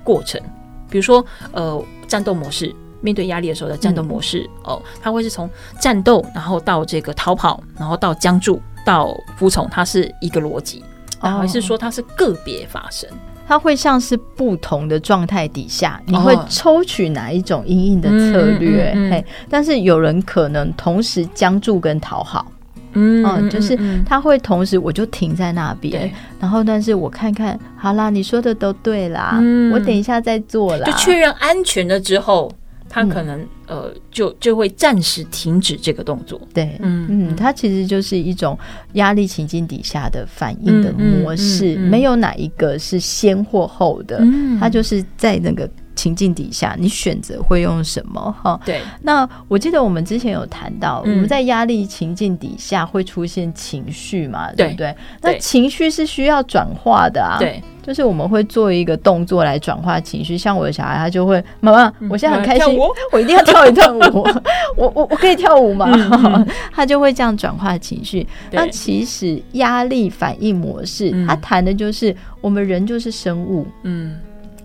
[0.05, 0.41] 过程？
[0.89, 10.85] 比如说，呃，战斗模式，面对压力的时候的战斗模式，嗯、哦，它会是从战斗，然后到这个逃跑，然后到僵住，到服从，它是一个逻辑，
[11.21, 13.11] 哦、还是说它是个别发生？
[13.51, 18.95] 它会像是不同的状态底下，你会抽取哪一种阴影的策略？
[19.11, 22.47] 嘿，但是有人可能同时僵住跟讨好，
[22.93, 26.09] 嗯，嗯，就是他会同时我就停在那边，
[26.39, 32.53] 然后但是我看看，好啦，你说的都对啦，嗯、我等一下再做啦，就确认安全了之后。
[32.93, 36.41] 他可能、嗯、呃，就就会暂时停止这个动作。
[36.53, 38.59] 对，嗯嗯，它其实就是一种
[38.95, 48.61] 压力情境底下的反应的模式，没有哪一个是先或后的，嗯、它就是在那个情境底下，你选择会用什么哈？
[48.65, 48.81] 对。
[49.03, 54.93] 那我记得我们之前有谈到，嗯、我们在压力情境底下会出现情绪嘛，对不对？
[55.23, 57.39] 对，那情绪是需要转化的啊。
[57.39, 57.63] 对。
[57.91, 64.01] 就是我们会做一个动作来转化情绪，像我的小孩，他就会妈妈，我现在很开心，嗯、我一定要跳一段舞，
[64.79, 65.91] 我我我可以跳舞吗？
[65.93, 68.25] 嗯、 他就会这样转化情绪。
[68.53, 74.21] 那其实压力反应模式，他谈的就是我们人就是生物，嗯，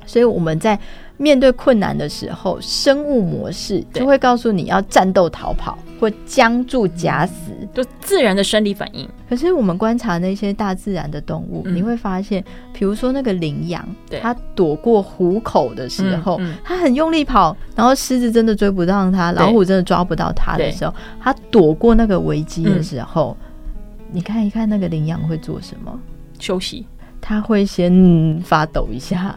[0.06, 0.78] 所以我们在。
[1.18, 9.08] 面对困难的时候，生物模式就会告诉你要战斗、逃跑或僵住、假死，就自然的生理反应。
[9.30, 13.88] 可是我们观察那些大自然的动物，嗯、你会发现，比如说那个羚羊，
[14.22, 26.00] 它躲过虎口的时候，嗯嗯、它很用力跑，然后狮子真的追不上它，老虎真的抓不到它的时候，它躲过那个危机的时候，嗯、你看一看那个羚羊会做什么？
[26.40, 26.86] 休息。
[27.22, 29.36] 它会先发抖一下。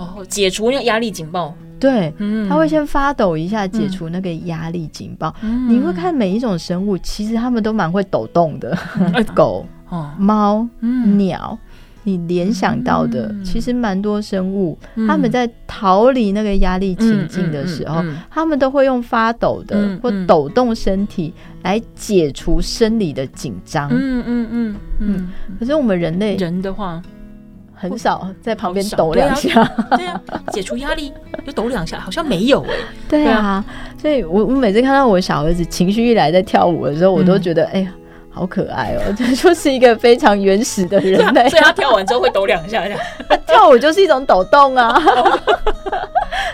[0.00, 2.12] 哦，解除那个压力警报，对，
[2.48, 5.34] 它会先发抖一下，解除那个压力警报。
[5.68, 8.76] 你会看每一种生物，其实他们都蛮会抖动的，
[9.34, 9.66] 狗、
[10.18, 10.66] 猫、
[11.16, 11.58] 鸟。
[12.02, 21.30] 你联想到的，嗯、其实蛮多生物，嗯、他们在逃离那个压力情境的时候，他们都会用发抖的、嗯、或抖动身体
[21.62, 23.90] 来解除生理的紧张。
[23.92, 24.76] 嗯嗯嗯。
[24.98, 25.28] 嗯。
[25.58, 27.02] 可是我们人类人的话，
[27.80, 29.64] 很少在旁边抖两下，
[29.96, 30.20] 对啊，
[30.52, 31.10] 解除压力
[31.46, 32.76] 就抖两下，好像没有哎、欸。
[33.08, 33.64] 对啊，
[34.00, 37.92] 所以我我每次看到我小儿子情绪一来在跳舞的时候，我都觉得、嗯、哎呀。
[38.32, 41.48] 好可爱哦， 这就是一个非常原始的人类。
[41.48, 42.84] 所以他跳完之后会抖两下，
[43.44, 45.02] 跳舞就是一种抖动啊。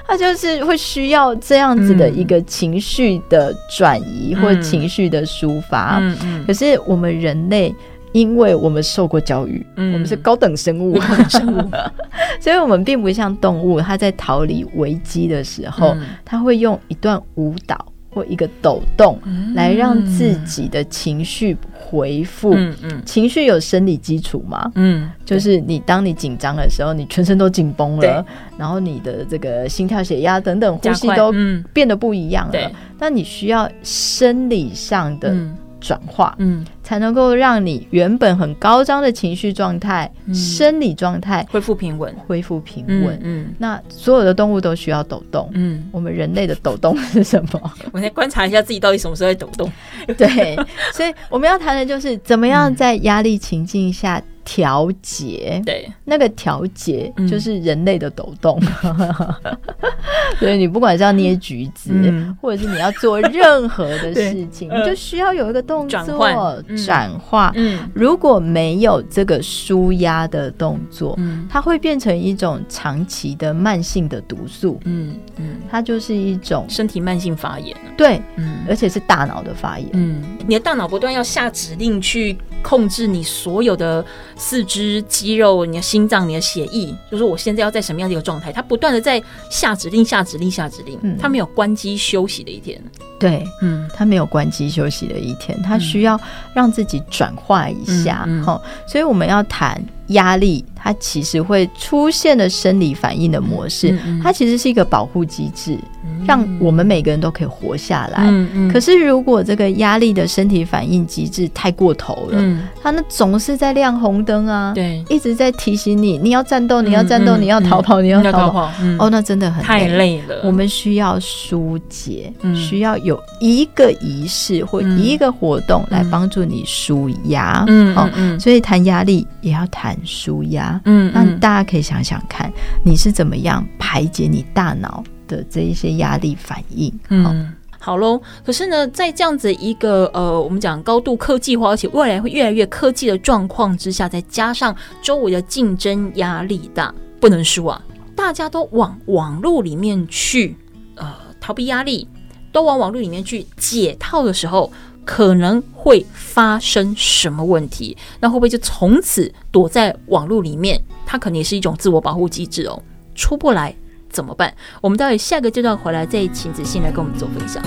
[0.06, 5.98] 他就是会需要这样子的一个情绪的转移或情绪的抒发。
[6.00, 6.44] 嗯嗯。
[6.46, 7.72] 可是我们人类，
[8.16, 10.98] 因为我们受过教育，我们是高等生物，
[11.28, 11.70] 生物，
[12.40, 17.92] 所以我们并不像动物，它在逃离危机的时候，它会用一段舞蹈。
[18.16, 19.20] 或一个抖动，
[19.54, 22.54] 来让自己的情绪回复。
[22.54, 24.72] 嗯嗯，情绪有生理基础吗？
[24.74, 28.24] 嗯，就是你当你紧张的时候，你全身都紧绷了，
[28.56, 31.30] 然后你的这个心跳、血压等等呼吸都
[31.74, 32.72] 变得不一样了。
[32.98, 35.36] 那你需要生理上的。
[35.80, 43.14] 转化，嗯，才能够让你原本很高涨的情绪状态、嗯、生理状态恢复平稳，恢复平稳。
[43.22, 45.50] 嗯，嗯，那所有的动物都需要抖动。
[45.54, 47.72] 嗯，我们人类的抖动是什么？
[47.92, 49.70] 我先观察一下自己到底什么时候在抖动。
[50.16, 50.56] 对，
[50.92, 54.22] 所以我们要谈的就是怎么样在压力情境下。
[54.46, 58.58] 调节，对，那个调节就是人类的抖动。
[60.38, 61.92] 所以你不管是要捏橘子，
[62.40, 67.52] 或者是你要做任何的 事情，你就需要有一个动作转化。
[67.92, 71.18] 如果没有这个舒压的动作，
[71.50, 74.78] 它会变成一种长期的慢性的毒素。
[74.84, 77.76] 嗯嗯，它就是一种身体慢性发炎。
[77.96, 78.20] 对，
[78.68, 79.88] 而且是大脑的发炎。
[79.94, 84.04] 嗯，你的大脑不断要下指令去控制你所有的。
[84.36, 88.52] 四肢肌肉，你的心脏，你的血液，就是我现在要在什么样的一个状态？
[88.52, 90.98] 他不断的在下指令，下指令，下指令。
[91.02, 92.80] 嗯，它没有关机休息的一天。
[93.18, 96.20] 对，嗯，他没有关机休息的一天，他需要
[96.54, 98.24] 让自己转化一下。
[98.26, 100.64] 嗯，好，所以我们要谈压力。
[100.78, 108.22] 它其实会出现的生理反应的模式，嗯嗯、它其实是一个保护机制，嗯、让我们每个人都可以活下来。
[108.28, 118.70] 嗯嗯、可是如果这个压力的身体反应机制太过头了，嗯、它那总是在亮红灯啊，对，一直在提醒你，你要战斗，你要战斗，你要逃跑，你要逃跑。
[119.00, 120.42] 哦，那真的很累太累了。
[120.44, 127.64] 我们需要疏解，嗯、需要有一个仪式或一个活动来帮助你舒压。
[127.66, 130.80] 嗯，好，所以谈压力也要谈舒压。
[130.84, 132.52] 嗯，那大家可以想想看，
[132.84, 136.92] 你是怎么样排解你大脑的这一些压力反应？
[137.08, 138.20] 嗯，好喽。
[138.44, 147.80] 可是呢，在这样子一个呃，我们讲高度科技化，而且未来会越来越科技的状况之下，再加上周围的竞争压力大，不能输啊！
[148.14, 150.56] 大家都往网络里面去，
[150.94, 152.08] 呃，逃避压力，
[152.50, 154.72] 都往网络里面去解套的时候。
[155.06, 157.96] 可能会发生什么问题？
[158.20, 160.78] 那会不会就从此躲在网络里面？
[161.06, 162.82] 它可能也是一种自我保护机制哦，
[163.14, 163.74] 出不来
[164.10, 164.52] 怎么办？
[164.82, 167.62] 我们待会下个阶段回来再请子欣来跟我们做分享。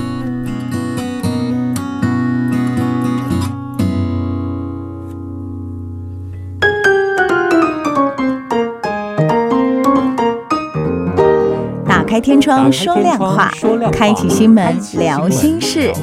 [12.10, 13.54] 开天窗说亮话，
[13.92, 15.94] 开启心门聊心事，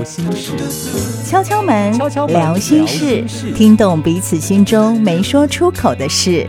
[1.24, 3.24] 敲敲门聊心事，
[3.56, 6.46] 听懂彼此心中没说出口的事。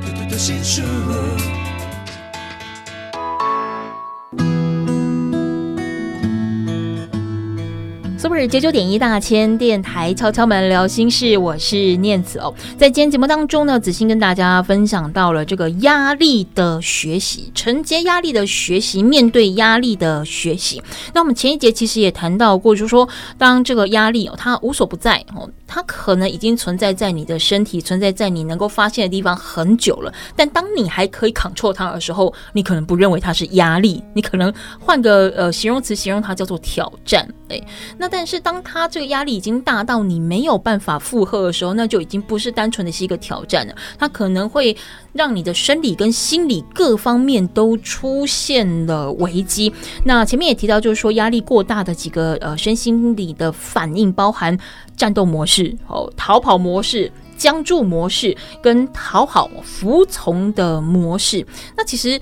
[8.35, 12.53] 是九九点一大千电台敲敲门聊心事，我是念慈哦。
[12.77, 20.81] 在今天节目当中呢，子欣跟大家分享到了这个压力的学习，承接压力的学习，面对压力的学习。
[21.13, 25.49] 那我们前一节其实也谈到过，就是说，当这个压力哦，它无所不在哦。
[25.69, 30.13] 它可能已经存在在你的身体，存在在你能够发现的地方很久了。
[30.33, 37.27] 但当你还可以 control 它的时候，你可能不认为它是压力，你可能换个呃形容词形容它叫做挑战。
[37.49, 37.61] 诶，
[37.97, 43.75] 那但但是当他这个压力已经大到你没有办法负荷的时候，那就已经不是单纯的是一个挑战了。
[43.99, 44.75] 它可能会
[45.13, 49.71] 让你的生理跟心理各方面都出现了危机。
[50.03, 54.57] 那前面也提到，就是说压力过大的几个呃身心理的反应，包含。
[54.97, 61.45] 战斗模式、哦，逃跑模式、僵住模式跟讨好服从的模式，
[61.77, 62.19] 那其实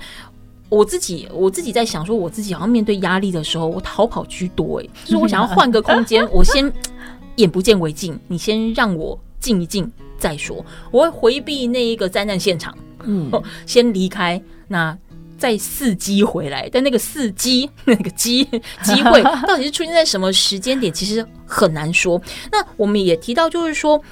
[0.68, 6.72] 我自己我自己在想说，我自己好像面对压力的时候，我逃跑居多，哎， 就是我想要换个空间，我先
[7.36, 13.30] 眼不见为净，你先让我静一静再说，我会回避那一个灾难现场，嗯，
[13.64, 14.96] 先离开，那
[15.38, 18.42] 再伺机回来，但那个伺机那个机
[18.82, 22.20] 机会到底是出现在什么时间点，其实很难说。
[22.50, 24.02] 那我们也提到，就是说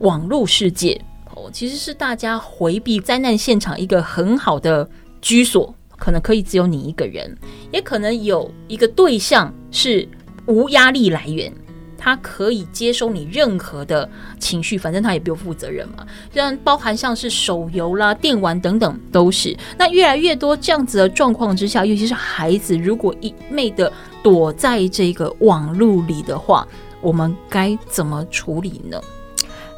[0.00, 1.00] 网络世界
[1.34, 4.86] 哦，其实是大家回避灾难现场一个很好的
[5.22, 5.72] 居所。
[5.96, 7.36] 可能可以只有你一个人，
[7.72, 10.08] 也可能有一个对象是
[10.46, 11.52] 无压力来源，
[11.98, 16.06] 他可以接收你任何的情绪，反正他也不用负责任嘛。
[16.32, 19.56] 像包含像是手游啦、电玩等等都是。
[19.78, 23.92] 那越来越多这样子的状况之下，尤其是孩子如果一昧的
[24.22, 26.66] 躲在这个网络里的话，
[27.00, 29.00] 我们该怎么处理呢？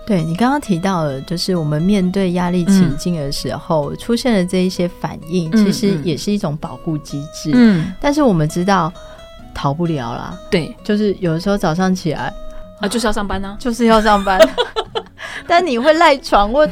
[0.08, 7.50] 对，你刚刚提到了，就是我们面对压力情境的时候，嗯、出现的这一些反应，其实也是一种保护机制。
[7.52, 8.90] 嗯，但是我们知道
[9.54, 10.34] 逃不了啦。
[10.50, 12.32] 对，就是有的时候早上起来
[12.80, 14.40] 啊，就是要上班呢、啊，就是要上班。
[15.46, 16.66] 但你会赖床，我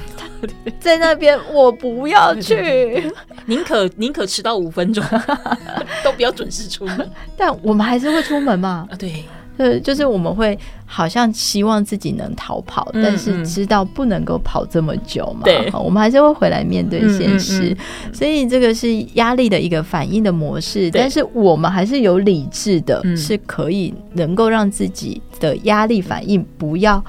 [0.81, 3.13] 在那边，我不要去，
[3.45, 5.05] 宁可宁可迟到五分钟，
[6.03, 7.11] 都不要准时出门。
[7.37, 8.89] 但我们还是会出门嘛？
[8.91, 9.27] 啊，对。
[9.57, 15.43] 呃，就是我们会好像希望自己能逃跑，嗯、但是知道不能够跑这么久嘛。
[15.45, 17.71] 对，我们还是会回来面对现实。
[17.71, 17.77] 嗯嗯
[18.09, 27.03] 嗯、所以这个是压力的一个反应的模式，但是我们还是有理智的，嗯、是可以能够让自己的压力反应不要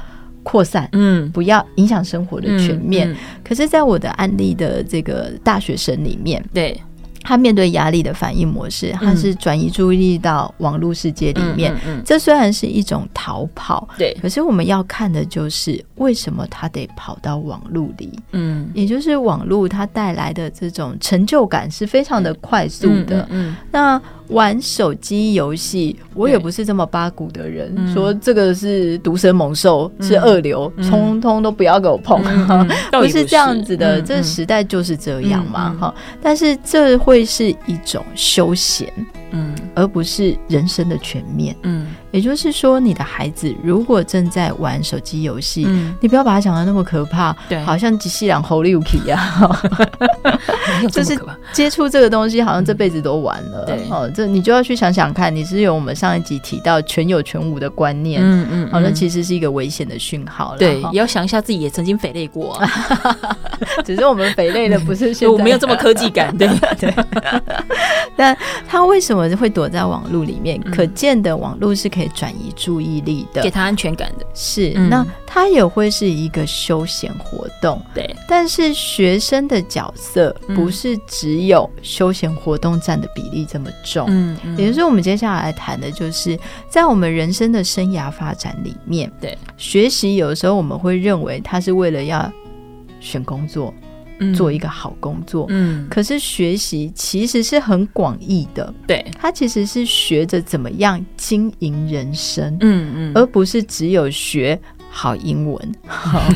[0.43, 3.09] 扩散，嗯，不要影响生活的全面。
[3.09, 6.79] 嗯嗯、可是，在我的案例的这个大学生里面，对。
[7.27, 11.73] 他面对压力的反应模式，他是转移注意力到网络世界里面。
[11.73, 18.17] 嗯嗯嗯、这虽然是一种逃跑，对，可是我们要看的就是为什么他得跑到网络里。
[18.31, 23.27] 嗯，也就是网络它带来的这种成就感是非常的快速的。
[23.29, 24.01] 嗯那。
[24.29, 33.99] 玩手机游戏，我也不是这么八股的人，对说这个是毒蛇猛兽，嗯、是恶流，通通都不要给我碰，嗯、 不是这样子的。
[33.99, 36.17] 嗯、这时代就是这样嘛，哈、嗯。
[36.21, 38.91] 但是这会是一种休闲，
[39.31, 41.87] 嗯，而不是人生的全面，嗯。
[42.11, 49.19] 也就是说，你的孩子如果正在玩手机游戏，嗯、你不要把他想的那么可怕，对，好像机器人猴六 k 一样，
[50.89, 51.19] 就是
[51.51, 53.65] 接触这个东西，好像这辈子都完了。
[53.65, 60.57] 对，哦，这你就要去想想看，你是有我们上一集提到全有全无的观念，嗯嗯，好、嗯，那、哦、其实是一个危险的讯号了。
[60.57, 63.17] 对，也要想一下自己也曾经肥累过、啊，
[63.85, 66.47] 只是我们肥累的不是现在， 我没有这么科技感，对
[66.79, 66.91] 对。
[68.15, 68.35] 但
[68.67, 70.59] 他为什么会躲在网络里面？
[70.65, 74.25] 嗯、可见的网络是可以转移注意力的，给他安全感的。
[74.33, 77.81] 是，嗯、那他也会是一个休闲活动。
[77.93, 84.05] 对，但是学生的角色不是只有休闲活动占的比例这么重。
[84.09, 86.37] 嗯，嗯，也就是我们接下来谈的就是
[86.69, 92.31] 在我们人生的生涯发展里面，对学习有时候我们会认为他是为了要
[92.99, 93.73] 选工作。
[94.35, 104.59] 做一个好工作，嗯，可是学习其实是很广义的，对，他其实是学着怎么样经营人生，嗯嗯，而不是只有学
[104.89, 105.75] 好英文，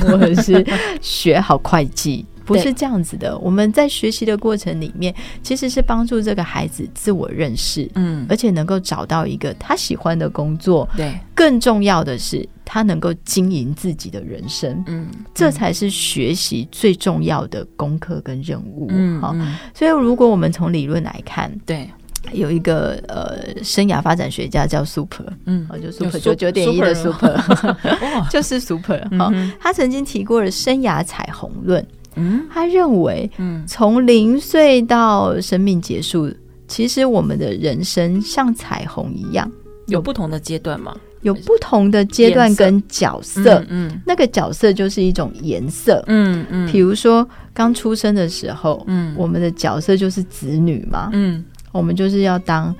[0.01, 0.65] 或者是
[1.01, 2.25] 学好会计。
[2.43, 19.35] 不是这样子的，我们在学习的过程里面，其实是帮助这个孩子自我认识，嗯，而且能够找到一个他喜欢的工作，对，更重要的是他能够经营自己的人生，嗯，这才是学习最重要的功课跟任务，嗯，好，
[19.73, 21.89] 所以如果我们从理论来看，对，
[22.31, 27.37] 有一个呃生涯发展学家叫 Super，嗯，就 Super 九九点一的 Super，
[28.31, 31.85] 就是 Super，好，他曾经提过了生涯彩虹论。
[32.15, 36.33] 嗯，他认为，嗯，从零岁到生命结束，
[36.69, 39.51] 其实我们的人生像彩虹一样，
[39.87, 40.95] 有不同的阶段吗？
[41.21, 46.71] 有不同的阶段跟角色，嗯，嗯，那个角色就是一种颜色，嗯嗯。
[46.71, 52.75] 比如说刚出生的时候，嗯，我们的角色就是子女嘛，嗯，我们就是要当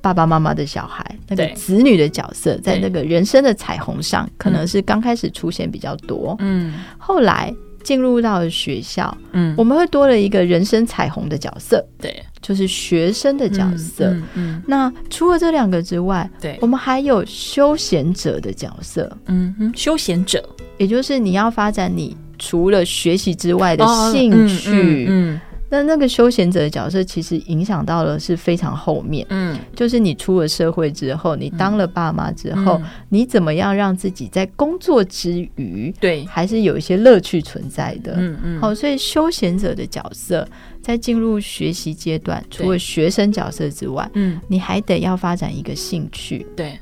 [0.00, 7.54] 爸爸妈妈的小孩，那个子女的角色在那个人生的彩虹上，可能是刚开始出现比较多，嗯，后来。
[7.84, 14.06] 进入到了学校，嗯，我们会多了一个人生彩虹的角色，对，就是学生的角色。
[14.06, 20.42] 嗯，嗯嗯，那除了这两个之外，对，我们还有休闲者的角色，嗯哼，休闲者，
[20.78, 25.40] 也就是你要发展你除了学习之外的兴趣，哦嗯嗯
[25.82, 29.26] 嗯那那个休闲者的角色，其实影响到了是非常后面。
[29.30, 38.14] 嗯，就是你出了社会之后，你当了爸妈之后，嗯、你怎么样让自己在工作之余，对，还是有一些乐趣存在的。
[38.16, 38.60] 嗯嗯。
[38.60, 40.46] 好，所以休闲者的角色
[40.80, 46.46] 在进入学习阶段，除了学生角色之外，嗯，你还得要发展一个兴趣。
[46.54, 46.78] 对。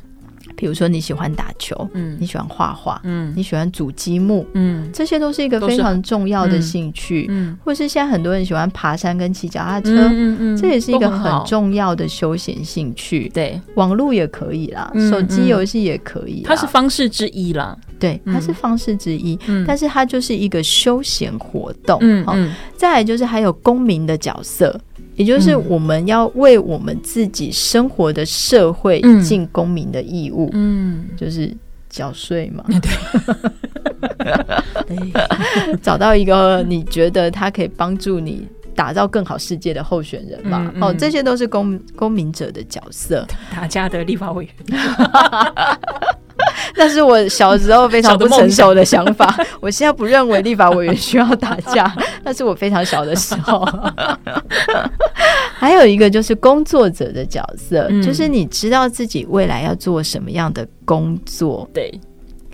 [0.56, 24.78] 比如说你喜欢打球，嗯，你喜欢画画，嗯，你喜欢组积木，嗯，这些都是一个非常重要的兴趣，嗯，或是现在很多人喜欢爬山跟骑脚踏车，嗯嗯，这也是一个很重要的休闲兴趣，对，网络也可以啦，手机游戏也可以，它是方式之一啦，对，它是方式之一，嗯，但是它就是一个休闲活动，嗯嗯，再来就是还有公民的角色。
[25.14, 31.54] 也就是我们要为我们自己生活的社会尽公民的义务，嗯，就是
[31.88, 32.64] 缴税嘛。
[34.86, 34.96] 对，
[35.82, 40.72] 找到一个你觉得他可以帮助你打造更好世界的候选人嘛。
[40.80, 43.26] 哦，这些都是公公民者的角色。
[43.54, 44.54] 大家的立法委员。
[46.76, 49.34] 那是我小时候非常不成熟的想法。
[49.60, 51.92] 我现在不认为立法委员需要打架，
[52.24, 53.66] 那是我非常小的时候。
[55.54, 61.92] 还有一个就是工作者的角色，嗯、就是你知道自己未来要做什么样的工作，对，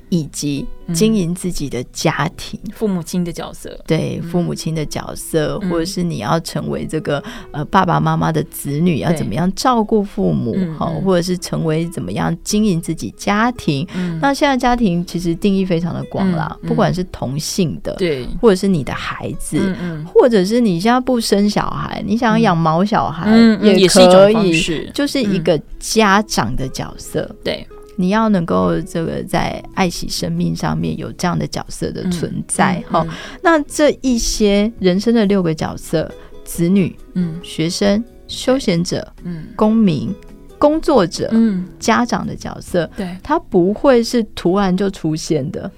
[0.08, 0.66] 以及。
[0.94, 13.86] 经营自己的家庭，父母亲的角色，对父母亲的角色，或者是你要成为这个呃爸爸妈妈的子女，要怎么样照顾父母，好，或者是成为怎么样经营自己家庭。
[14.18, 23.30] 那现在家庭其实定义非常的广啦，不管是同性的，对，或者是你的孩子，或者是你现在不生小孩，你想要养毛小孩
[23.60, 27.68] 也可以，就是一个家长的角色，对。
[28.00, 36.08] 你要能够这个在爱惜生命上面有这样的角色的存在，哈、嗯，嗯嗯、那这一些人生的六个角色：
[36.44, 40.14] 子女、嗯，学生、休闲者、嗯，公民、
[40.60, 45.68] 工作者、嗯，家长的角色，对，它不会是突然就出现的，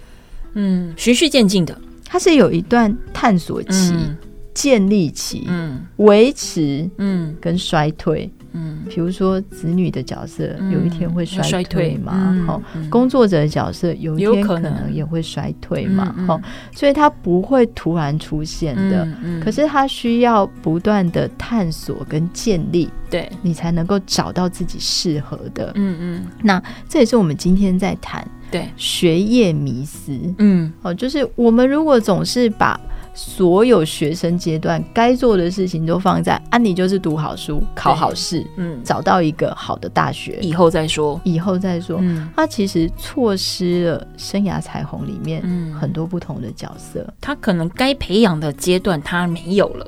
[0.53, 4.14] 嗯，循序渐进的，它是有一段探索期、嗯、
[4.53, 8.31] 建立期、嗯，维持，嗯，跟衰退。
[8.53, 12.44] 嗯，比如说子女的角色有一天会衰退嘛？
[12.46, 16.14] 好，工作者的角色有一天可能也会衰退嘛？
[16.26, 16.40] 好，
[16.72, 19.07] 所以它不会突然出现的。
[19.42, 25.72] 可是它需要不断的探索跟建立，对，你才能够找到自己适合的。
[25.74, 30.18] 嗯嗯，那这也是我们今天在谈对学业迷思。
[30.38, 32.78] 嗯，哦，就是我们如果总是把
[33.23, 41.99] 所有学生阶段该做的事情都放在啊，你就是读好书、考好试，嗯，找到一个好的大学，以后再说，以后再说。
[42.01, 45.43] 嗯，他其实错失了生涯彩虹里面
[45.79, 49.87] 很多不同的角色，嗯，他可能该培养的阶段他没有了。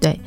[0.00, 0.18] 对，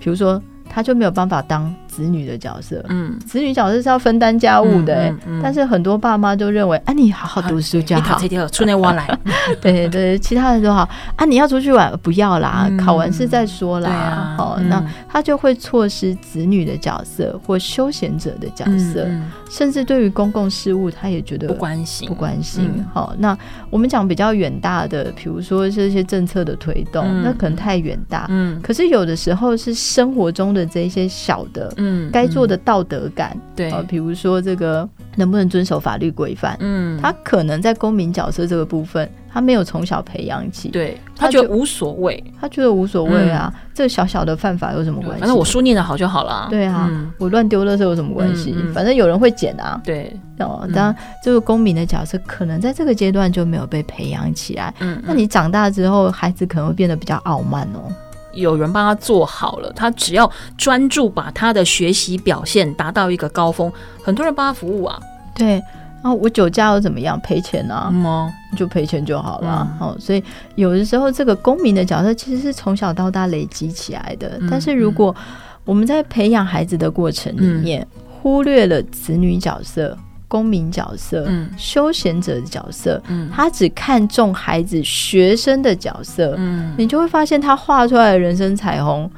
[0.00, 0.42] 比如说。
[0.74, 8.18] 他就没有办法当子女的角色，嗯，子女角色是要分担家务的，嗯，但是很多爸妈都认为，啊，你好好读书就好，
[8.48, 9.18] 出内挖来，
[9.60, 19.06] 对对，其他人都好，啊，你要出去玩不要啦，考完试再说啦，好，那他就会错失子女的角色或休闲者的角色，
[19.50, 22.82] 甚至对于公共事务，他也觉得不关心，不关心。
[22.94, 23.36] 好，那
[23.68, 30.62] 我们讲比较远大的，比如说这些政策的推动，那可能太远大，嗯，可是有的时候是生活中的。
[30.72, 45.20] 这一些小的，嗯，该做的道德感，对，比如说这个能不能遵守法律规范，嗯，他可能在公民角色这个部分，他没有从小培养起，对，他觉得无所谓，他觉得无所谓啊，这小小的犯法有什么关系？
[45.20, 48.54] 反正我书念的好就好了，对啊，我乱丢垃圾有什么关系？
[48.72, 57.92] 反正有人会捡啊，对，哦，当然这个公民的角色可能在这个阶段就没有被培养起来，嗯，那你长大之后，孩子可能会变得比较傲慢哦。
[58.34, 63.72] 有人帮他做好了，他只要专注把他的学习表现达到一个高峰，
[64.02, 64.98] 很多人帮他服务啊。
[65.34, 65.52] 对，
[66.02, 67.18] 然后我酒驾又怎么样？
[67.20, 67.90] 赔钱啊？
[67.92, 69.66] 嗯，就赔钱就好了。
[69.78, 70.22] 好，所以
[70.54, 74.40] 有的时候这个公民的角色其实是从小到大累积起来的。
[74.50, 75.14] 但是如果
[75.64, 77.86] 我们在培养孩子的过程里面
[78.20, 79.96] 忽略了子女角色，
[80.32, 89.10] 公民角色，嗯，休闲者的角色，嗯，他只看重孩子学生的角色，嗯，你就会发现他画出来的人生彩虹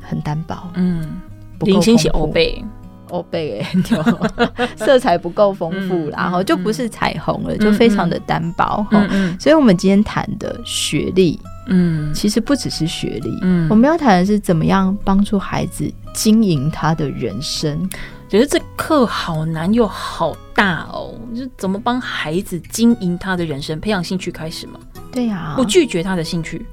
[0.00, 1.20] 很单薄，嗯，
[1.60, 2.64] 零星写欧贝，
[3.10, 3.70] 欧贝哎，
[4.74, 17.86] 色彩不够丰富，然后就不是彩虹了，就非常的单薄，嗯，所以我们今天谈的学历，嗯，其实不只是学历，嗯，我们要谈的是怎么样帮助孩子经营他的人生。
[18.32, 24.80] 觉得这课好难又好大哦，就怎么帮孩子经营他的人生，培养兴趣开始嘛？
[25.12, 26.64] 对呀、啊，不拒绝他的兴趣，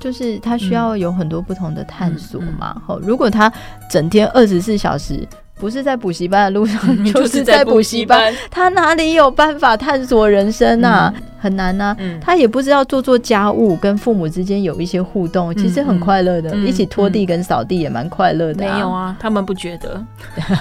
[0.00, 2.82] 就是他需要有很多不同的探索嘛。
[2.84, 3.52] 好、嗯嗯嗯，如果他
[3.88, 5.24] 整天二十四小时。
[5.58, 8.30] 不是在补习班的路上， 嗯、就是在补习班。
[8.50, 11.10] 他哪里有办法探索人生啊？
[11.46, 12.18] 嗯、很难啊、嗯！
[12.20, 16.66] 他也不知道做做家务，跟父母之间有一些互动，嗯、其实很快乐的、嗯。
[16.66, 18.74] 一起拖地跟扫地也蛮快乐的、啊。
[18.74, 20.04] 没有啊，他们不觉得，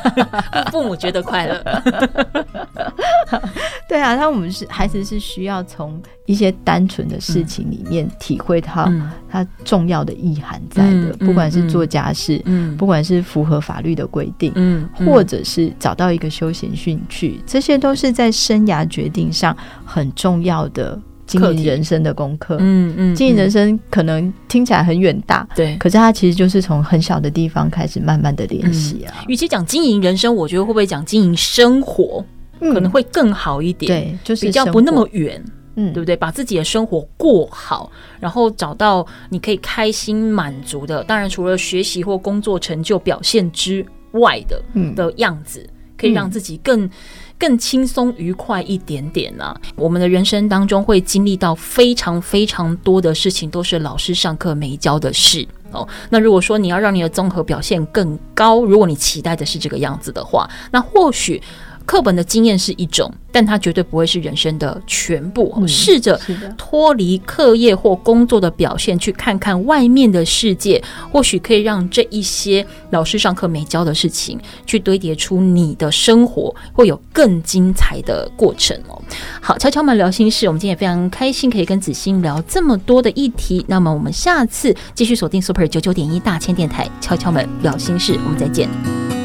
[0.71, 1.61] 父母觉得快乐。
[3.89, 8.91] 对啊，他我们是孩子是需要从一些单纯的事情里面体会到
[9.29, 19.55] 他重要的意涵在的，嗯、不管是做家事，嗯，不管是符合法律的规定，嗯，或者是找到一个休闲兴趣，这些都是在生涯决定上
[19.85, 22.57] 很重要的经营人生的功课。
[22.59, 29.25] 嗯嗯，经营人生可能听起来很远大，对，可是它其实就是从很小的地方开始慢慢的练习啊。
[29.27, 32.23] 与其讲经营人生，我觉得会不会讲经营生活？
[32.59, 35.43] 可能会更好一点，对，就是比较不那么远，
[35.75, 36.15] 嗯，对不对？
[36.15, 46.89] 把自己的生活过好，然后找到你可以开心满足的，当然除了学习或工作成就表现之外的，嗯，的样子，可以让自己更
[47.37, 49.55] 更轻松愉快一点点呢。
[49.75, 55.87] 我们的人生当中会经历到非常非常多的事情，都是老师上课没教的事哦。
[56.09, 61.41] 那如果说你要让你的综合表现更高，如果你期待的是这个样子的话，那或许。
[61.85, 65.53] 课本的经验是一种，但它绝对不会是人生的全部。
[65.67, 66.19] 试着
[66.57, 70.81] 脱离课业或工作的表现，去看看外面的世界，
[71.11, 79.01] 或许可以让这一些老师上课没教的事情，去堆叠出你的生活会有更精彩的过程哦。
[79.41, 83.63] 好，敲敲门聊心事，我们今天也非常开心可以跟子欣聊这么多的议题。
[83.67, 89.24] 那么我们下次继续锁定 Super 九九点一大千电台，敲敲门聊心事，我们再见。